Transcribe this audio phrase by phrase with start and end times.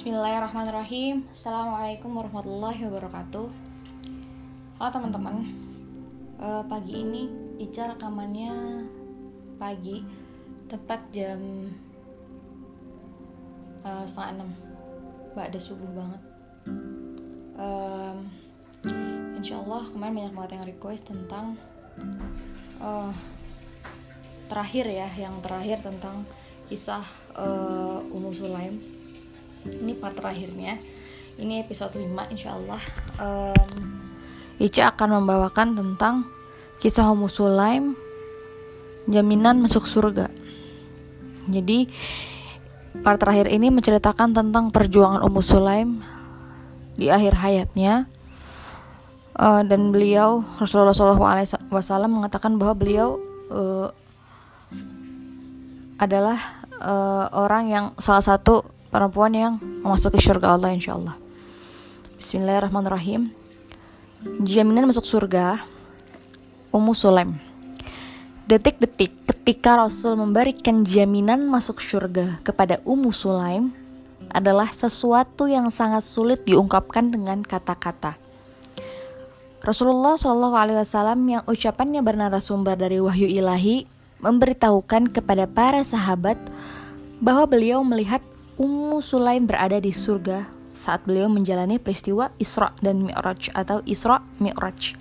[0.00, 1.28] Bismillahirrahmanirrahim.
[1.28, 3.52] Assalamualaikum warahmatullahi wabarakatuh.
[4.80, 5.44] Halo teman-teman.
[6.40, 7.28] Uh, Pagi ini
[7.60, 8.80] Ica rekamannya
[9.60, 10.00] pagi
[10.72, 11.68] Tepat jam
[13.84, 14.50] uh, setengah enam.
[15.36, 16.22] Bak ada subuh banget.
[17.60, 18.16] Um,
[19.36, 21.60] Insya Allah kemarin banyak banget yang request tentang
[22.80, 23.12] uh,
[24.48, 26.24] Terakhir ya Yang terakhir tentang
[26.72, 27.04] kisah
[27.36, 28.99] uh, Ummu Sulaim
[29.68, 30.80] ini part terakhirnya.
[31.40, 32.04] Ini episode 5
[32.36, 32.82] insya Allah
[33.16, 33.70] um,
[34.60, 36.28] Ica akan membawakan tentang
[36.84, 37.96] kisah Homo Sulaim
[39.08, 40.28] jaminan masuk surga.
[41.48, 41.88] Jadi
[43.00, 46.04] part terakhir ini menceritakan tentang perjuangan Ummu Sulaim
[47.00, 48.04] di akhir hayatnya.
[49.40, 53.16] Uh, dan beliau Rasulullah SAW mengatakan bahwa beliau
[53.48, 53.88] uh,
[55.96, 58.60] adalah uh, orang yang salah satu
[58.90, 61.16] perempuan yang memasuki surga Allah insya Allah
[62.20, 63.32] Bismillahirrahmanirrahim.
[64.44, 65.64] Jaminan masuk surga
[66.68, 67.40] Ummu Sulaim.
[68.44, 73.72] Detik-detik ketika Rasul memberikan jaminan masuk surga kepada Ummu Sulaim
[74.28, 78.20] adalah sesuatu yang sangat sulit diungkapkan dengan kata-kata.
[79.64, 83.88] Rasulullah Shallallahu Alaihi Wasallam yang ucapannya bernarasumber dari wahyu ilahi
[84.20, 86.36] memberitahukan kepada para sahabat
[87.16, 88.20] bahwa beliau melihat
[88.60, 90.44] Ummu Sulaim berada di surga
[90.76, 95.00] saat beliau menjalani peristiwa Isra dan Mi'raj atau Isra Mi'raj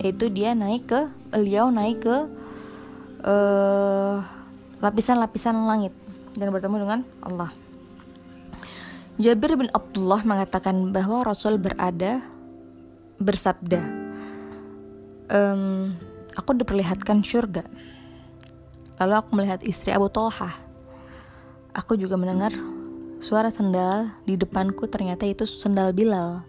[0.00, 2.16] yaitu dia naik ke beliau naik ke
[3.28, 4.24] uh,
[4.80, 5.92] lapisan-lapisan langit
[6.32, 7.52] dan bertemu dengan Allah.
[9.20, 12.18] Jabir bin Abdullah mengatakan bahwa Rasul berada
[13.22, 13.78] bersabda,
[15.30, 15.94] ehm,
[16.34, 17.62] aku diperlihatkan surga.
[18.98, 20.50] Lalu aku melihat istri Abu Talha.
[21.78, 22.50] Aku juga mendengar
[23.24, 26.44] suara sendal di depanku ternyata itu sendal Bilal.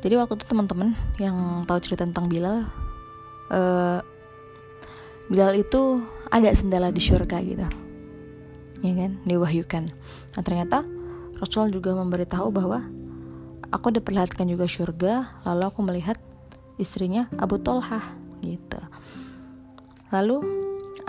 [0.00, 2.64] Jadi waktu itu teman-teman yang tahu cerita tentang Bilal,
[3.52, 4.00] uh,
[5.28, 6.00] Bilal itu
[6.32, 7.68] ada sendal di surga gitu,
[8.80, 9.84] ya kan, diwahyukan.
[10.32, 10.80] Nah ternyata
[11.36, 12.88] Rasul juga memberitahu bahwa
[13.68, 16.16] aku diperlihatkan juga surga, lalu aku melihat
[16.80, 18.80] istrinya Abu Tolhah gitu.
[20.08, 20.40] Lalu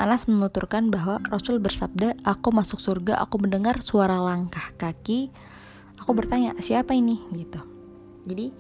[0.04, 5.32] Anas menuturkan bahwa Rasul bersabda, "Aku masuk surga, aku mendengar suara langkah kaki."
[6.04, 7.64] Aku bertanya, "Siapa ini?" gitu.
[8.28, 8.52] Jadi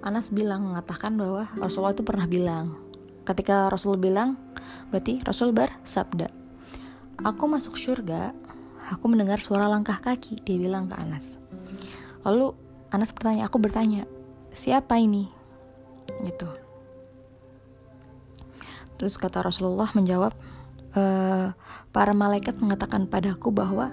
[0.00, 2.72] Anas bilang mengatakan bahwa Rasulullah itu pernah bilang.
[3.28, 4.40] Ketika Rasul bilang,
[4.88, 6.32] berarti Rasul bersabda,
[7.20, 8.32] "Aku masuk surga,
[8.88, 11.36] aku mendengar suara langkah kaki." Dia bilang ke Anas.
[12.24, 12.56] Lalu
[12.88, 14.08] Anas bertanya, aku bertanya,
[14.56, 15.28] "Siapa ini?"
[16.24, 16.48] gitu.
[18.96, 20.32] Terus kata Rasulullah menjawab,
[20.94, 21.52] uh,
[21.92, 23.92] para malaikat mengatakan padaku bahwa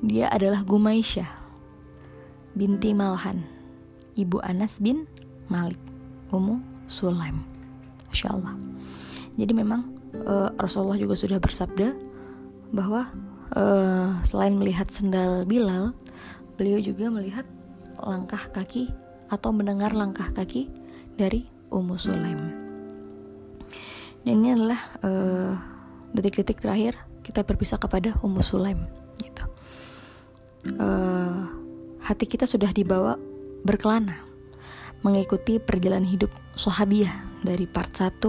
[0.00, 1.44] dia adalah Gumaisyah
[2.54, 3.42] binti Malhan,
[4.14, 5.10] ibu Anas bin
[5.50, 5.80] Malik,
[6.30, 7.42] Ummu Sulaim.
[8.08, 8.54] Masya Allah.
[9.34, 9.90] Jadi memang
[10.22, 11.90] uh, Rasulullah juga sudah bersabda
[12.70, 13.10] bahwa
[13.58, 15.90] uh, selain melihat sendal Bilal,
[16.54, 17.42] beliau juga melihat
[17.98, 18.94] langkah kaki
[19.26, 20.70] atau mendengar langkah kaki
[21.18, 22.38] dari Ummu Sulaim.
[24.22, 25.54] Dan ini adalah uh,
[26.14, 26.94] detik-detik terakhir
[27.26, 28.86] kita berpisah kepada Ummu Sulaim
[29.18, 29.44] gitu.
[30.78, 31.44] Uh,
[32.00, 33.18] hati kita sudah dibawa
[33.66, 34.24] berkelana
[35.04, 37.12] mengikuti perjalanan hidup sahabiah
[37.44, 38.24] dari part 1,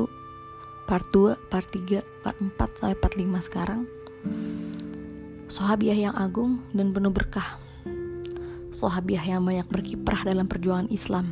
[0.90, 3.82] part 2, part 3, part 4 sampai part 5 sekarang.
[5.48, 7.62] Sahabiah yang agung dan penuh berkah.
[8.76, 11.32] Sahabiah yang banyak berkiprah dalam perjuangan Islam.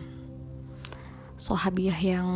[1.35, 2.27] Sahabiah yang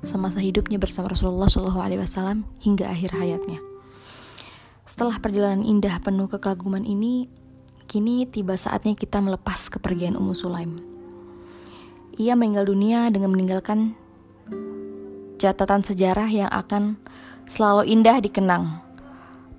[0.00, 3.60] semasa hidupnya bersama Rasulullah SAW hingga akhir hayatnya.
[4.88, 7.30] Setelah perjalanan indah penuh kekaguman ini,
[7.86, 10.80] kini tiba saatnya kita melepas kepergian Ummu Sulaim.
[12.18, 13.94] Ia meninggal dunia dengan meninggalkan
[15.40, 16.98] catatan sejarah yang akan
[17.48, 18.82] selalu indah dikenang.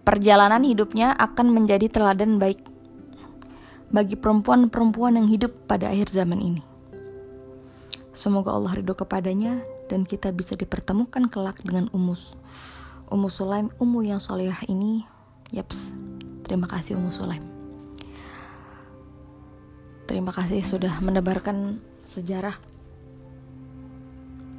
[0.02, 2.60] Perjalanan hidupnya akan menjadi teladan baik
[3.92, 6.62] bagi perempuan-perempuan yang hidup pada akhir zaman ini.
[8.12, 12.40] Semoga Allah ridho kepadanya dan kita bisa dipertemukan kelak dengan Umus.
[13.12, 15.04] Ummu Sulaim, Ummu yang solehah ini,
[15.52, 15.92] yaps,
[16.48, 17.44] terima kasih Ummu Sulaim.
[20.08, 22.56] Terima kasih sudah menebarkan sejarah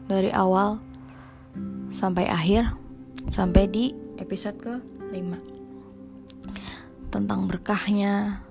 [0.05, 0.77] dari awal
[1.89, 2.69] sampai akhir,
[3.33, 5.33] sampai di episode ke-5.
[7.09, 8.45] Tentang berkahnya,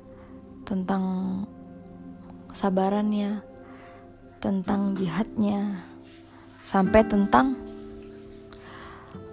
[0.65, 1.05] tentang
[2.53, 3.41] sabarannya,
[4.41, 5.90] tentang jihadnya,
[6.65, 7.57] sampai tentang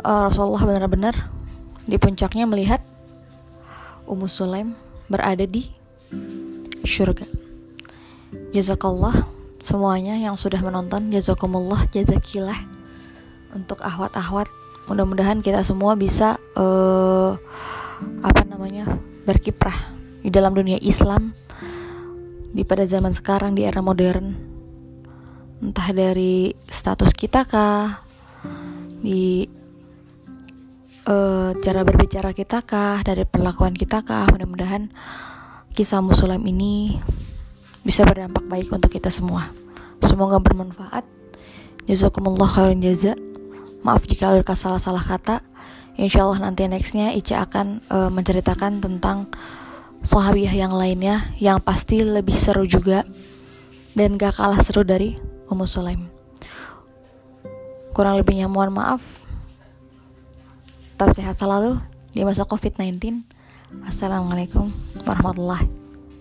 [0.03, 1.15] uh, Rasulullah benar-benar
[1.89, 2.85] di puncaknya melihat
[4.09, 4.73] Ummu Sulaim
[5.09, 5.69] berada di
[6.85, 7.29] syurga.
[8.53, 9.29] Jazakallah
[9.61, 12.57] semuanya yang sudah menonton, jazakumullah, jazakillah
[13.53, 14.49] untuk ahwat-ahwat.
[14.89, 17.37] Mudah-mudahan kita semua bisa uh,
[18.25, 18.89] apa namanya
[19.29, 19.77] berkiprah
[20.25, 21.37] di dalam dunia Islam
[22.49, 24.48] di pada zaman sekarang di era modern
[25.59, 28.03] entah dari status kita kah
[29.03, 29.47] di
[31.07, 34.91] uh, cara berbicara kita kah dari perlakuan kita kah mudah-mudahan
[35.75, 36.99] kisah muslim ini
[37.83, 39.49] bisa berdampak baik untuk kita semua.
[40.03, 41.07] Semoga bermanfaat.
[41.89, 43.17] Jazakumullah khairan jaza.
[43.81, 45.41] Maaf jika ada salah-salah kata.
[45.99, 49.27] Insyaallah nanti nextnya Ica akan uh, menceritakan tentang
[50.05, 53.03] sahabiah yang lainnya yang pasti lebih seru juga
[53.99, 55.19] dan gak kalah seru dari
[55.49, 56.07] Ummu Sulaim.
[57.97, 59.03] Kurang lebihnya mohon maaf.
[60.95, 61.81] Tetap sehat selalu
[62.13, 63.25] di masa COVID-19.
[63.89, 64.71] Assalamualaikum
[65.03, 65.67] warahmatullahi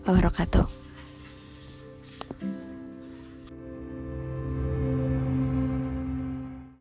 [0.08, 0.87] wabarakatuh.